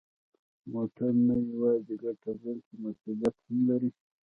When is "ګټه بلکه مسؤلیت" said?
2.03-3.35